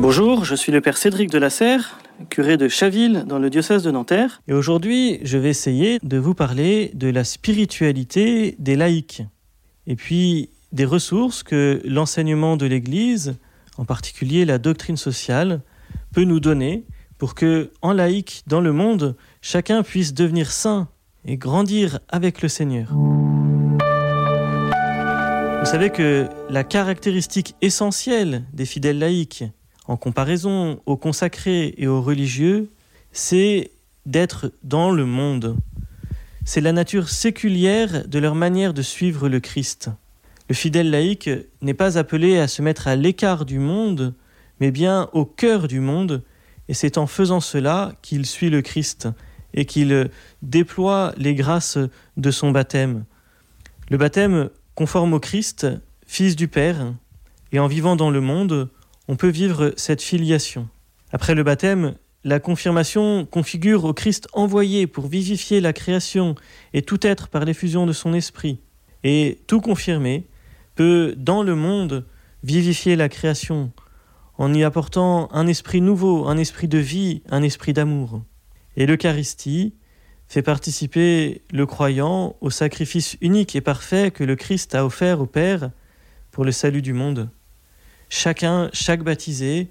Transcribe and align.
Bonjour, 0.00 0.46
je 0.46 0.54
suis 0.54 0.72
le 0.72 0.80
père 0.80 0.96
Cédric 0.96 1.30
de 1.30 1.36
la 1.36 1.50
Serre, 1.50 2.00
curé 2.30 2.56
de 2.56 2.68
Chaville 2.68 3.24
dans 3.28 3.38
le 3.38 3.50
diocèse 3.50 3.82
de 3.82 3.90
Nanterre. 3.90 4.40
Et 4.48 4.54
aujourd'hui, 4.54 5.20
je 5.24 5.36
vais 5.36 5.50
essayer 5.50 5.98
de 6.02 6.16
vous 6.16 6.32
parler 6.32 6.90
de 6.94 7.08
la 7.08 7.22
spiritualité 7.22 8.56
des 8.58 8.76
laïcs. 8.76 9.22
Et 9.86 9.96
puis 9.96 10.48
des 10.72 10.86
ressources 10.86 11.42
que 11.42 11.82
l'enseignement 11.84 12.56
de 12.56 12.64
l'Église, 12.64 13.36
en 13.76 13.84
particulier 13.84 14.46
la 14.46 14.56
doctrine 14.56 14.96
sociale, 14.96 15.60
peut 16.14 16.24
nous 16.24 16.40
donner 16.40 16.86
pour 17.18 17.34
que, 17.34 17.70
en 17.82 17.92
laïc, 17.92 18.42
dans 18.46 18.62
le 18.62 18.72
monde, 18.72 19.16
chacun 19.42 19.82
puisse 19.82 20.14
devenir 20.14 20.50
saint 20.50 20.88
et 21.26 21.36
grandir 21.36 22.00
avec 22.08 22.40
le 22.40 22.48
Seigneur. 22.48 22.88
Vous 25.60 25.66
savez 25.66 25.90
que 25.90 26.26
la 26.48 26.64
caractéristique 26.64 27.54
essentielle 27.60 28.44
des 28.54 28.64
fidèles 28.64 28.98
laïcs, 28.98 29.44
en 29.90 29.96
comparaison 29.96 30.80
aux 30.86 30.96
consacrés 30.96 31.74
et 31.76 31.88
aux 31.88 32.00
religieux, 32.00 32.70
c'est 33.10 33.72
d'être 34.06 34.52
dans 34.62 34.92
le 34.92 35.04
monde. 35.04 35.56
C'est 36.44 36.60
la 36.60 36.70
nature 36.70 37.08
séculière 37.08 38.06
de 38.06 38.20
leur 38.20 38.36
manière 38.36 38.72
de 38.72 38.82
suivre 38.82 39.28
le 39.28 39.40
Christ. 39.40 39.90
Le 40.48 40.54
fidèle 40.54 40.90
laïc 40.90 41.28
n'est 41.60 41.74
pas 41.74 41.98
appelé 41.98 42.38
à 42.38 42.46
se 42.46 42.62
mettre 42.62 42.86
à 42.86 42.94
l'écart 42.94 43.44
du 43.44 43.58
monde, 43.58 44.14
mais 44.60 44.70
bien 44.70 45.10
au 45.12 45.24
cœur 45.24 45.66
du 45.66 45.80
monde, 45.80 46.22
et 46.68 46.74
c'est 46.74 46.96
en 46.96 47.08
faisant 47.08 47.40
cela 47.40 47.92
qu'il 48.00 48.26
suit 48.26 48.48
le 48.48 48.62
Christ 48.62 49.08
et 49.54 49.64
qu'il 49.64 50.08
déploie 50.42 51.14
les 51.16 51.34
grâces 51.34 51.78
de 52.16 52.30
son 52.30 52.52
baptême. 52.52 53.04
Le 53.90 53.96
baptême 53.96 54.50
conforme 54.76 55.14
au 55.14 55.20
Christ, 55.20 55.66
Fils 56.06 56.36
du 56.36 56.46
Père, 56.46 56.94
et 57.50 57.58
en 57.58 57.66
vivant 57.66 57.96
dans 57.96 58.10
le 58.10 58.20
monde, 58.20 58.70
on 59.10 59.16
peut 59.16 59.28
vivre 59.28 59.74
cette 59.76 60.02
filiation. 60.02 60.68
Après 61.10 61.34
le 61.34 61.42
baptême, 61.42 61.96
la 62.22 62.38
confirmation 62.38 63.26
configure 63.26 63.84
au 63.84 63.92
Christ 63.92 64.28
envoyé 64.34 64.86
pour 64.86 65.08
vivifier 65.08 65.60
la 65.60 65.72
création 65.72 66.36
et 66.74 66.82
tout 66.82 67.04
être 67.04 67.26
par 67.26 67.44
l'effusion 67.44 67.86
de 67.86 67.92
son 67.92 68.14
esprit. 68.14 68.60
Et 69.02 69.40
tout 69.48 69.60
confirmé 69.60 70.28
peut, 70.76 71.14
dans 71.16 71.42
le 71.42 71.56
monde, 71.56 72.06
vivifier 72.44 72.94
la 72.94 73.08
création 73.08 73.72
en 74.38 74.54
y 74.54 74.62
apportant 74.62 75.28
un 75.32 75.48
esprit 75.48 75.80
nouveau, 75.80 76.28
un 76.28 76.38
esprit 76.38 76.68
de 76.68 76.78
vie, 76.78 77.22
un 77.30 77.42
esprit 77.42 77.72
d'amour. 77.72 78.22
Et 78.76 78.86
l'Eucharistie 78.86 79.74
fait 80.28 80.42
participer 80.42 81.42
le 81.50 81.66
croyant 81.66 82.36
au 82.40 82.50
sacrifice 82.50 83.16
unique 83.20 83.56
et 83.56 83.60
parfait 83.60 84.12
que 84.12 84.22
le 84.22 84.36
Christ 84.36 84.76
a 84.76 84.86
offert 84.86 85.20
au 85.20 85.26
Père 85.26 85.72
pour 86.30 86.44
le 86.44 86.52
salut 86.52 86.80
du 86.80 86.92
monde. 86.92 87.28
Chacun, 88.10 88.68
chaque 88.72 89.04
baptisé, 89.04 89.68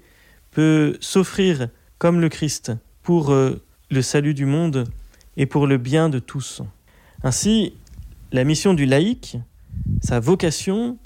peut 0.50 0.96
s'offrir 1.00 1.68
comme 1.98 2.20
le 2.20 2.30
Christ 2.30 2.72
pour 3.02 3.30
euh, 3.30 3.62
le 3.90 4.02
salut 4.02 4.34
du 4.34 4.46
monde 4.46 4.88
et 5.36 5.44
pour 5.46 5.66
le 5.66 5.76
bien 5.76 6.08
de 6.08 6.18
tous. 6.18 6.62
Ainsi, 7.22 7.74
la 8.32 8.44
mission 8.44 8.72
du 8.72 8.86
laïc, 8.86 9.36
sa 10.02 10.20
vocation, 10.20 10.96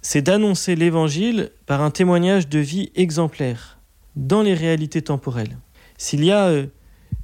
c'est 0.00 0.22
d'annoncer 0.22 0.76
l'Évangile 0.76 1.50
par 1.66 1.82
un 1.82 1.90
témoignage 1.90 2.48
de 2.48 2.60
vie 2.60 2.92
exemplaire 2.94 3.80
dans 4.14 4.42
les 4.42 4.54
réalités 4.54 5.02
temporelles. 5.02 5.58
S'il 5.98 6.24
y 6.24 6.30
a 6.30 6.46
euh, 6.46 6.66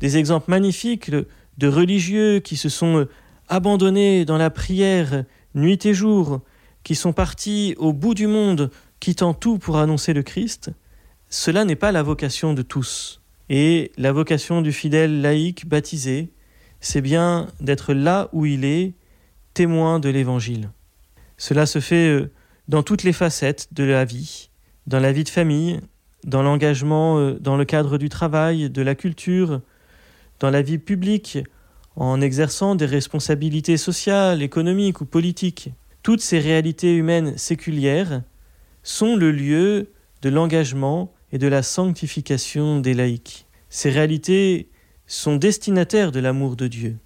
des 0.00 0.16
exemples 0.16 0.50
magnifiques 0.50 1.10
de 1.10 1.68
religieux 1.68 2.40
qui 2.40 2.56
se 2.56 2.68
sont 2.68 2.98
euh, 2.98 3.08
abandonnés 3.48 4.24
dans 4.24 4.38
la 4.38 4.50
prière 4.50 5.24
nuit 5.54 5.86
et 5.86 5.94
jour, 5.94 6.40
qui 6.82 6.94
sont 6.94 7.12
partis 7.12 7.74
au 7.78 7.92
bout 7.92 8.14
du 8.14 8.26
monde, 8.26 8.70
quittant 9.00 9.34
tout 9.34 9.58
pour 9.58 9.78
annoncer 9.78 10.12
le 10.12 10.22
Christ, 10.22 10.70
cela 11.28 11.64
n'est 11.64 11.76
pas 11.76 11.92
la 11.92 12.02
vocation 12.02 12.54
de 12.54 12.62
tous. 12.62 13.20
Et 13.48 13.92
la 13.96 14.12
vocation 14.12 14.62
du 14.62 14.72
fidèle 14.72 15.20
laïque 15.20 15.68
baptisé, 15.68 16.30
c'est 16.80 17.00
bien 17.00 17.48
d'être 17.60 17.94
là 17.94 18.28
où 18.32 18.46
il 18.46 18.64
est, 18.64 18.94
témoin 19.54 20.00
de 20.00 20.08
l'Évangile. 20.08 20.70
Cela 21.38 21.64
se 21.66 21.80
fait 21.80 22.08
euh, 22.08 22.30
dans 22.68 22.82
toutes 22.82 23.04
les 23.04 23.12
facettes 23.12 23.68
de 23.72 23.84
la 23.84 24.04
vie, 24.04 24.50
dans 24.86 25.00
la 25.00 25.12
vie 25.12 25.24
de 25.24 25.30
famille, 25.30 25.80
dans 26.24 26.42
l'engagement 26.42 27.18
euh, 27.18 27.38
dans 27.40 27.56
le 27.56 27.64
cadre 27.64 27.96
du 27.96 28.08
travail, 28.08 28.68
de 28.68 28.82
la 28.82 28.94
culture, 28.94 29.62
dans 30.40 30.50
la 30.50 30.60
vie 30.60 30.78
publique, 30.78 31.38
en 31.96 32.20
exerçant 32.20 32.74
des 32.74 32.84
responsabilités 32.84 33.78
sociales, 33.78 34.42
économiques 34.42 35.00
ou 35.00 35.06
politiques. 35.06 35.70
Toutes 36.02 36.20
ces 36.20 36.38
réalités 36.38 36.94
humaines 36.94 37.38
séculières 37.38 38.22
sont 38.86 39.16
le 39.16 39.32
lieu 39.32 39.90
de 40.22 40.28
l'engagement 40.28 41.12
et 41.32 41.38
de 41.38 41.48
la 41.48 41.64
sanctification 41.64 42.78
des 42.78 42.94
laïcs. 42.94 43.46
Ces 43.68 43.90
réalités 43.90 44.70
sont 45.08 45.34
destinataires 45.34 46.12
de 46.12 46.20
l'amour 46.20 46.54
de 46.54 46.68
Dieu. 46.68 46.96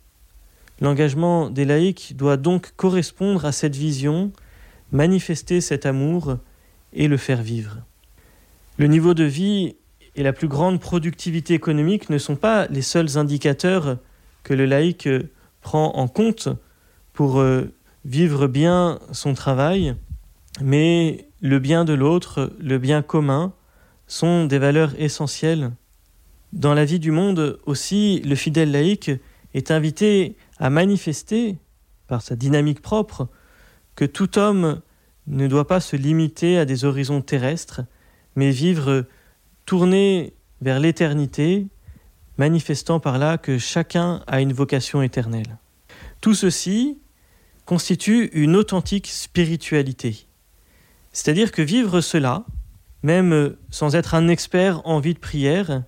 L'engagement 0.82 1.48
des 1.48 1.64
laïcs 1.64 2.14
doit 2.16 2.36
donc 2.36 2.72
correspondre 2.76 3.46
à 3.46 3.52
cette 3.52 3.76
vision 3.76 4.30
manifester 4.92 5.62
cet 5.62 5.86
amour 5.86 6.36
et 6.92 7.08
le 7.08 7.16
faire 7.16 7.40
vivre. 7.40 7.78
Le 8.76 8.86
niveau 8.86 9.14
de 9.14 9.24
vie 9.24 9.76
et 10.16 10.22
la 10.22 10.34
plus 10.34 10.48
grande 10.48 10.80
productivité 10.80 11.54
économique 11.54 12.10
ne 12.10 12.18
sont 12.18 12.36
pas 12.36 12.66
les 12.66 12.82
seuls 12.82 13.16
indicateurs 13.16 13.96
que 14.42 14.52
le 14.52 14.66
laïc 14.66 15.08
prend 15.62 15.96
en 15.96 16.08
compte 16.08 16.50
pour 17.14 17.40
euh, 17.40 17.72
vivre 18.04 18.48
bien 18.48 18.98
son 19.12 19.32
travail, 19.32 19.94
mais 20.60 21.29
le 21.40 21.58
bien 21.58 21.84
de 21.84 21.92
l'autre, 21.92 22.52
le 22.60 22.78
bien 22.78 23.02
commun, 23.02 23.52
sont 24.06 24.44
des 24.46 24.58
valeurs 24.58 24.92
essentielles. 24.98 25.72
Dans 26.52 26.74
la 26.74 26.84
vie 26.84 26.98
du 26.98 27.10
monde 27.10 27.58
aussi, 27.64 28.20
le 28.20 28.34
fidèle 28.34 28.72
laïc 28.72 29.10
est 29.54 29.70
invité 29.70 30.36
à 30.58 30.70
manifester, 30.70 31.56
par 32.06 32.22
sa 32.22 32.36
dynamique 32.36 32.82
propre, 32.82 33.28
que 33.94 34.04
tout 34.04 34.38
homme 34.38 34.80
ne 35.26 35.46
doit 35.46 35.66
pas 35.66 35.80
se 35.80 35.96
limiter 35.96 36.58
à 36.58 36.64
des 36.64 36.84
horizons 36.84 37.22
terrestres, 37.22 37.82
mais 38.34 38.50
vivre 38.50 39.04
tourné 39.64 40.34
vers 40.60 40.80
l'éternité, 40.80 41.68
manifestant 42.36 43.00
par 43.00 43.18
là 43.18 43.38
que 43.38 43.58
chacun 43.58 44.22
a 44.26 44.40
une 44.40 44.52
vocation 44.52 45.02
éternelle. 45.02 45.58
Tout 46.20 46.34
ceci 46.34 46.98
constitue 47.64 48.30
une 48.32 48.56
authentique 48.56 49.06
spiritualité. 49.06 50.26
C'est-à-dire 51.12 51.52
que 51.52 51.62
vivre 51.62 52.00
cela, 52.00 52.44
même 53.02 53.56
sans 53.70 53.94
être 53.94 54.14
un 54.14 54.28
expert 54.28 54.86
en 54.86 55.00
vie 55.00 55.14
de 55.14 55.18
prière, 55.18 55.82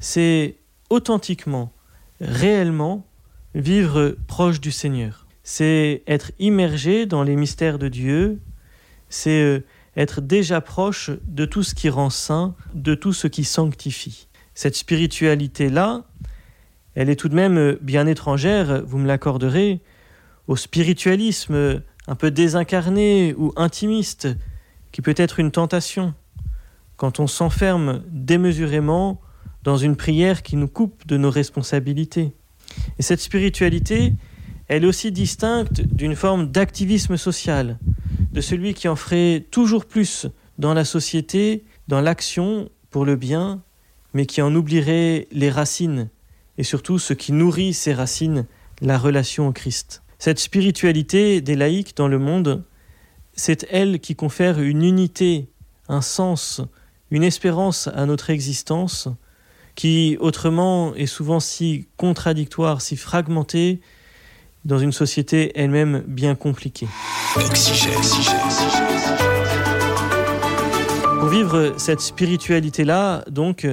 c'est 0.00 0.56
authentiquement, 0.90 1.72
réellement 2.20 3.06
vivre 3.54 4.16
proche 4.26 4.60
du 4.60 4.70
Seigneur 4.70 5.26
c'est 5.48 6.02
être 6.08 6.32
immergé 6.40 7.06
dans 7.06 7.22
les 7.22 7.36
mystères 7.36 7.78
de 7.78 7.86
Dieu, 7.86 8.40
c'est 9.08 9.40
euh, 9.42 9.64
être 9.96 10.20
déjà 10.20 10.60
proche 10.60 11.12
de 11.22 11.44
tout 11.44 11.62
ce 11.62 11.76
qui 11.76 11.88
rend 11.88 12.10
saint, 12.10 12.56
de 12.74 12.96
tout 12.96 13.12
ce 13.12 13.28
qui 13.28 13.44
sanctifie. 13.44 14.26
Cette 14.54 14.74
spiritualité-là, 14.74 16.02
elle 16.96 17.10
est 17.10 17.14
tout 17.14 17.28
de 17.28 17.36
même 17.36 17.78
bien 17.80 18.08
étrangère, 18.08 18.82
vous 18.84 18.98
me 18.98 19.06
l'accorderez, 19.06 19.82
au 20.48 20.56
spiritualisme 20.56 21.80
un 22.08 22.14
peu 22.16 22.32
désincarné 22.32 23.32
ou 23.38 23.52
intimiste, 23.54 24.26
qui 24.92 25.02
peut 25.02 25.14
être 25.16 25.40
une 25.40 25.50
tentation, 25.50 26.14
quand 26.96 27.20
on 27.20 27.26
s'enferme 27.26 28.02
démesurément 28.08 29.20
dans 29.62 29.76
une 29.76 29.96
prière 29.96 30.42
qui 30.42 30.56
nous 30.56 30.68
coupe 30.68 31.06
de 31.06 31.16
nos 31.16 31.30
responsabilités. 31.30 32.32
Et 32.98 33.02
cette 33.02 33.20
spiritualité, 33.20 34.14
elle 34.68 34.84
est 34.84 34.88
aussi 34.88 35.12
distincte 35.12 35.80
d'une 35.80 36.16
forme 36.16 36.50
d'activisme 36.50 37.16
social, 37.16 37.78
de 38.32 38.40
celui 38.40 38.74
qui 38.74 38.88
en 38.88 38.96
ferait 38.96 39.44
toujours 39.50 39.86
plus 39.86 40.26
dans 40.58 40.74
la 40.74 40.84
société, 40.84 41.64
dans 41.88 42.00
l'action 42.00 42.70
pour 42.90 43.04
le 43.04 43.16
bien, 43.16 43.62
mais 44.14 44.26
qui 44.26 44.40
en 44.40 44.54
oublierait 44.54 45.28
les 45.30 45.50
racines, 45.50 46.08
et 46.58 46.62
surtout 46.62 46.98
ce 46.98 47.12
qui 47.12 47.32
nourrit 47.32 47.74
ces 47.74 47.92
racines, 47.92 48.46
la 48.80 48.98
relation 48.98 49.48
au 49.48 49.52
Christ. 49.52 50.02
Cette 50.18 50.38
spiritualité 50.38 51.40
des 51.40 51.56
laïcs 51.56 51.96
dans 51.96 52.08
le 52.08 52.18
monde, 52.18 52.64
c'est 53.36 53.66
elle 53.70 54.00
qui 54.00 54.16
confère 54.16 54.60
une 54.60 54.82
unité, 54.82 55.48
un 55.88 56.00
sens, 56.00 56.62
une 57.10 57.22
espérance 57.22 57.86
à 57.88 58.06
notre 58.06 58.30
existence, 58.30 59.08
qui 59.74 60.16
autrement 60.20 60.94
est 60.94 61.06
souvent 61.06 61.38
si 61.38 61.86
contradictoire, 61.98 62.80
si 62.80 62.96
fragmentée, 62.96 63.80
dans 64.64 64.78
une 64.78 64.90
société 64.90 65.52
elle-même 65.54 66.02
bien 66.08 66.34
compliquée. 66.34 66.88
Pour 71.20 71.28
vivre 71.28 71.74
cette 71.76 72.00
spiritualité-là, 72.00 73.22
donc, 73.30 73.68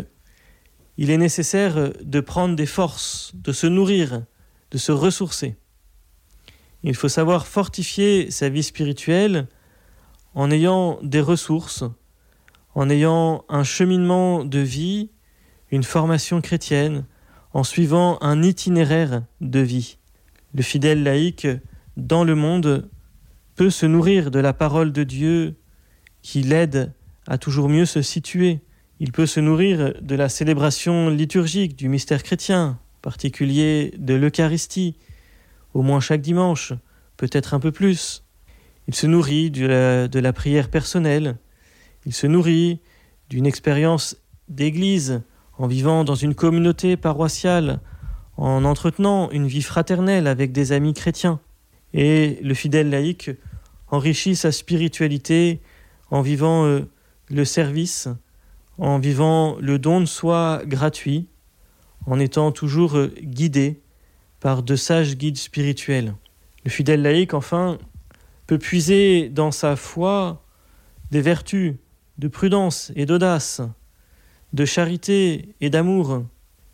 il 0.98 1.10
est 1.10 1.18
nécessaire 1.18 1.92
de 2.04 2.20
prendre 2.20 2.56
des 2.56 2.66
forces, 2.66 3.32
de 3.34 3.52
se 3.54 3.66
nourrir, 3.66 4.24
de 4.72 4.78
se 4.78 4.92
ressourcer. 4.92 5.56
Il 6.84 6.96
faut 6.96 7.08
savoir 7.08 7.48
fortifier 7.48 8.30
sa 8.30 8.50
vie 8.50 8.64
spirituelle 8.64 9.48
en 10.36 10.52
ayant 10.52 11.00
des 11.02 11.22
ressources, 11.22 11.84
en 12.76 12.90
ayant 12.90 13.46
un 13.50 13.64
cheminement 13.64 14.44
de 14.44 14.60
vie, 14.60 15.10
une 15.72 15.84
formation 15.84 16.42
chrétienne, 16.42 17.06
en 17.54 17.64
suivant 17.64 18.18
un 18.22 18.44
itinéraire 18.44 19.24
de 19.40 19.60
vie. 19.60 19.98
Le 20.54 20.62
fidèle 20.62 21.04
laïque 21.04 21.48
dans 21.96 22.24
le 22.24 22.36
monde 22.36 22.90
peut 23.56 23.70
se 23.70 23.86
nourrir 23.86 24.32
de 24.32 24.40
la 24.40 24.54
parole 24.54 24.92
de 24.92 25.04
Dieu 25.04 25.56
qui 26.22 26.42
l'aide 26.42 26.94
à 27.28 27.38
toujours 27.38 27.70
mieux 27.70 27.86
se 27.86 28.02
situer. 28.02 28.62
Il 29.00 29.12
peut 29.12 29.26
se 29.26 29.40
nourrir 29.40 29.94
de 30.02 30.16
la 30.16 30.30
célébration 30.30 31.10
liturgique 31.10 31.76
du 31.76 31.90
mystère 31.90 32.24
chrétien, 32.24 32.80
particulier 33.02 33.94
de 33.98 34.16
l'Eucharistie, 34.16 34.98
au 35.74 35.82
moins 35.82 36.00
chaque 36.00 36.22
dimanche, 36.22 36.74
peut-être 37.18 37.54
un 37.54 37.60
peu 37.60 37.72
plus. 37.72 38.24
Il 38.88 38.96
se 38.96 39.08
nourrit 39.08 39.50
de 39.52 40.20
la, 40.20 40.34
prière 40.34 40.70
personnelle, 40.70 41.38
il 42.06 42.14
se 42.14 42.28
nourrit 42.28 42.80
d'une 43.30 43.46
expérience 43.46 44.18
d'Église 44.50 45.22
en 45.58 45.68
vivant 45.68 46.04
dans 46.04 46.16
une 46.16 46.36
communauté 46.36 46.98
paroissiale, 46.98 47.80
en 48.38 48.66
entretenant 48.66 49.30
une 49.32 49.48
vie 49.48 49.62
fraternelle 49.62 50.28
avec 50.28 50.52
des 50.52 50.72
amis 50.72 50.94
chrétiens. 50.94 51.40
Et 51.94 52.40
le 52.42 52.54
fidèle 52.54 52.90
laïque 52.90 53.30
enrichit 53.88 54.36
sa 54.36 54.52
spiritualité 54.52 55.62
en 56.10 56.22
vivant 56.22 56.66
euh, 56.66 56.90
le 57.30 57.46
service, 57.46 58.10
en 58.80 58.98
vivant 58.98 59.56
le 59.62 59.78
don 59.78 60.02
de 60.02 60.06
soi 60.06 60.64
gratuit, 60.66 61.28
en 62.08 62.20
étant 62.20 62.52
toujours 62.52 62.98
euh, 62.98 63.14
guidé 63.22 63.83
par 64.44 64.62
de 64.62 64.76
sages 64.76 65.16
guides 65.16 65.38
spirituels. 65.38 66.16
Le 66.66 66.70
fidèle 66.70 67.02
laïque, 67.02 67.34
enfin, 67.34 67.78
peut 68.46 68.58
puiser 68.58 69.30
dans 69.30 69.52
sa 69.52 69.78
foi 69.78 70.44
des 71.12 71.22
vertus 71.22 71.76
de 72.18 72.28
prudence 72.28 72.92
et 72.98 73.06
d'audace, 73.06 73.62
de 74.52 74.66
charité 74.66 75.56
et 75.62 75.70
d'amour. 75.70 76.26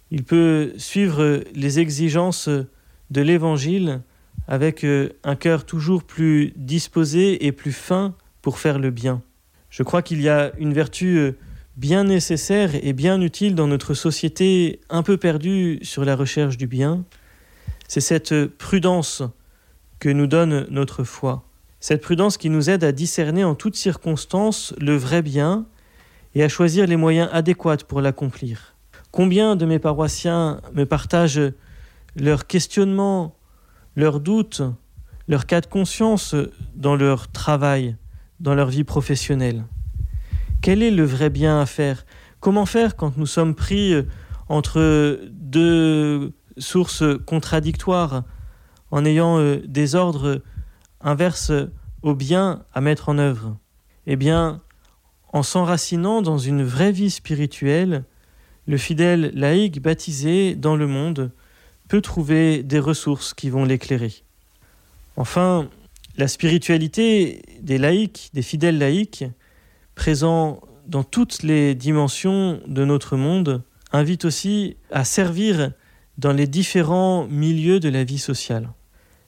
Il 0.10 0.24
peut 0.24 0.74
suivre 0.78 1.44
les 1.54 1.78
exigences 1.78 2.50
de 2.50 3.22
l'Évangile 3.22 4.02
avec 4.48 4.84
euh, 4.84 5.10
un 5.24 5.36
cœur 5.36 5.64
toujours 5.64 6.04
plus 6.04 6.54
disposé 6.56 7.46
et 7.46 7.52
plus 7.52 7.72
fin 7.72 8.16
pour 8.42 8.58
faire 8.58 8.80
le 8.80 8.90
bien. 8.90 9.22
Je 9.70 9.84
crois 9.84 10.02
qu'il 10.02 10.22
y 10.24 10.30
a 10.30 10.54
une 10.58 10.74
vertu 10.74 11.20
euh, 11.20 11.34
bien 11.78 12.06
nécessaire 12.06 12.72
et 12.74 12.94
bien 12.94 13.22
utile 13.22 13.54
dans 13.54 13.68
notre 13.68 13.94
société 13.94 14.82
un 14.90 15.04
peu 15.04 15.18
perdue 15.18 15.78
sur 15.84 16.04
la 16.04 16.16
recherche 16.16 16.58
du 16.58 16.66
bien. 16.66 17.06
C'est 17.90 18.02
cette 18.02 18.46
prudence 18.46 19.24
que 19.98 20.10
nous 20.10 20.28
donne 20.28 20.68
notre 20.70 21.04
foi. 21.04 21.44
Cette 21.80 22.02
prudence 22.02 22.38
qui 22.38 22.52
nous 22.52 22.70
aide 22.70 22.84
à 22.84 22.92
discerner 22.92 23.44
en 23.44 23.56
toutes 23.56 23.76
circonstances 23.76 24.76
le 24.78 24.96
vrai 24.96 25.24
bien 25.24 25.66
et 26.36 26.44
à 26.44 26.50
choisir 26.50 26.86
les 26.86 26.98
moyens 26.98 27.30
adéquats 27.34 27.78
pour 27.88 28.02
l'accomplir. 28.02 28.76
Combien 29.10 29.56
de 29.56 29.66
mes 29.66 29.80
paroissiens 29.80 30.62
me 30.74 30.86
partagent 30.86 31.52
leurs 32.16 32.46
questionnements, 32.46 33.36
leurs 33.96 34.20
doutes, 34.20 34.62
leurs 35.28 35.48
cas 35.48 35.60
de 35.60 35.66
conscience 35.66 36.36
dans 36.76 36.96
leur 36.96 37.32
travail, 37.32 37.96
dans 38.40 38.54
leur 38.54 38.70
vie 38.70 38.84
professionnelle? 38.84 39.64
Quel 40.62 40.84
est 40.84 40.92
le 40.92 41.06
vrai 41.06 41.32
bien 41.32 41.60
à 41.60 41.66
faire? 41.66 42.06
Comment 42.40 42.68
faire 42.68 42.96
quand 42.96 43.18
nous 43.18 43.26
sommes 43.26 43.56
pris 43.56 43.96
entre 44.48 45.20
deux 45.32 46.34
sources 46.60 47.04
contradictoires 47.26 48.24
en 48.92 49.06
ayant 49.06 49.40
euh, 49.40 49.62
des 49.66 49.96
ordres 49.96 50.42
inverses 51.02 51.52
au 52.02 52.16
bien 52.16 52.64
à 52.74 52.82
mettre 52.82 53.10
en 53.10 53.18
œuvre 53.18 53.58
Eh 54.08 54.16
bien, 54.16 54.62
en 55.34 55.44
s'enracinant 55.44 56.22
dans 56.22 56.38
une 56.38 56.64
vraie 56.64 56.92
vie 56.92 57.12
spirituelle, 57.12 58.04
le 58.68 58.78
fidèle 58.78 59.32
laïque 59.34 59.82
baptisé 59.82 60.56
dans 60.56 60.76
le 60.76 60.88
monde 60.88 61.32
peut 61.88 62.02
trouver 62.02 62.64
des 62.64 62.80
ressources 62.80 63.34
qui 63.34 63.50
vont 63.50 63.66
l'éclairer. 63.66 64.14
Enfin, 65.18 65.68
la 66.18 66.28
spiritualité 66.28 67.42
des 67.62 67.78
laïcs, 67.78 68.30
des 68.34 68.42
fidèles 68.42 68.78
laïcs, 68.78 69.26
présents 69.96 70.62
dans 70.88 71.04
toutes 71.04 71.44
les 71.44 71.76
dimensions 71.76 72.62
de 72.68 72.86
notre 72.86 73.16
monde, 73.16 73.64
invite 73.92 74.26
aussi 74.26 74.78
à 74.92 75.04
servir 75.04 75.72
dans 76.20 76.34
les 76.34 76.48
différents 76.48 77.28
milieux 77.28 77.80
de 77.80 77.88
la 77.88 78.04
vie 78.04 78.18
sociale. 78.18 78.74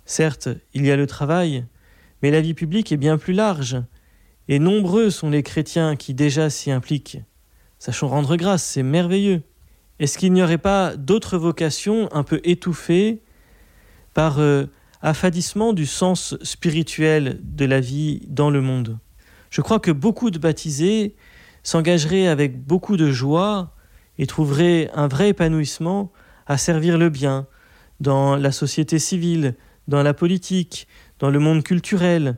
Certes, 0.03 0.49
il 0.73 0.85
y 0.85 0.91
a 0.91 0.97
le 0.97 1.07
travail, 1.07 1.63
mais 2.21 2.31
la 2.31 2.41
vie 2.41 2.53
publique 2.53 2.91
est 2.91 2.97
bien 2.97 3.17
plus 3.17 3.31
large, 3.31 3.81
et 4.49 4.59
nombreux 4.59 5.09
sont 5.09 5.29
les 5.29 5.41
chrétiens 5.41 5.95
qui 5.95 6.13
déjà 6.13 6.49
s'y 6.49 6.69
impliquent. 6.69 7.19
Sachons 7.79 8.09
rendre 8.09 8.35
grâce, 8.35 8.63
c'est 8.63 8.83
merveilleux. 8.83 9.41
Est-ce 9.99 10.17
qu'il 10.17 10.33
n'y 10.33 10.43
aurait 10.43 10.57
pas 10.57 10.97
d'autres 10.97 11.38
vocations 11.38 12.09
un 12.11 12.23
peu 12.23 12.41
étouffées 12.43 13.21
par 14.13 14.39
euh, 14.39 14.65
affadissement 15.01 15.71
du 15.71 15.85
sens 15.85 16.35
spirituel 16.41 17.39
de 17.41 17.63
la 17.63 17.79
vie 17.79 18.21
dans 18.27 18.49
le 18.49 18.59
monde? 18.59 18.99
Je 19.49 19.61
crois 19.61 19.79
que 19.79 19.91
beaucoup 19.91 20.29
de 20.29 20.39
baptisés 20.39 21.15
s'engageraient 21.63 22.27
avec 22.27 22.61
beaucoup 22.61 22.97
de 22.97 23.11
joie 23.11 23.73
et 24.17 24.27
trouveraient 24.27 24.91
un 24.93 25.07
vrai 25.07 25.29
épanouissement 25.29 26.11
à 26.47 26.57
servir 26.57 26.97
le 26.97 27.09
bien 27.09 27.47
dans 27.99 28.35
la 28.35 28.51
société 28.51 28.99
civile, 28.99 29.55
dans 29.88 30.03
la 30.03 30.13
politique, 30.13 30.88
dans 31.19 31.29
le 31.29 31.39
monde 31.39 31.63
culturel, 31.63 32.38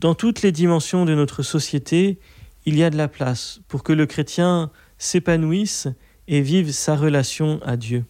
dans 0.00 0.14
toutes 0.14 0.42
les 0.42 0.52
dimensions 0.52 1.04
de 1.04 1.14
notre 1.14 1.42
société, 1.42 2.18
il 2.66 2.76
y 2.76 2.84
a 2.84 2.90
de 2.90 2.96
la 2.96 3.08
place 3.08 3.60
pour 3.68 3.82
que 3.82 3.92
le 3.92 4.06
chrétien 4.06 4.70
s'épanouisse 4.98 5.88
et 6.28 6.40
vive 6.40 6.72
sa 6.72 6.96
relation 6.96 7.60
à 7.64 7.76
Dieu. 7.76 8.04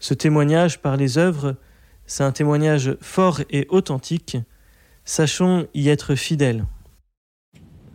Ce 0.00 0.14
témoignage 0.14 0.80
par 0.80 0.96
les 0.96 1.18
œuvres, 1.18 1.56
c'est 2.06 2.24
un 2.24 2.32
témoignage 2.32 2.96
fort 3.00 3.40
et 3.50 3.66
authentique. 3.68 4.36
Sachons 5.04 5.68
y 5.74 5.88
être 5.88 6.14
fidèles. 6.14 6.64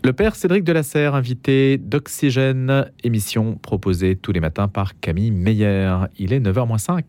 Le 0.05 0.13
père 0.13 0.35
Cédric 0.35 0.63
Delasserre, 0.63 1.15
invité 1.15 1.79
d'Oxygène, 1.79 2.91
émission 3.03 3.55
proposée 3.55 4.15
tous 4.15 4.31
les 4.31 4.39
matins 4.39 4.67
par 4.67 4.99
Camille 4.99 5.31
Meyer. 5.31 5.97
Il 6.19 6.31
est 6.31 6.39
9h05. 6.39 7.05